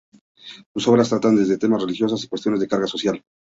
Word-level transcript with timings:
Sus 0.73 0.87
obras 0.87 1.09
trataban 1.09 1.37
desde 1.37 1.59
temas 1.59 1.79
religiosos 1.79 2.25
a 2.25 2.27
cuestiones 2.27 2.59
de 2.59 2.67
carga 2.67 2.87
social. 2.87 3.21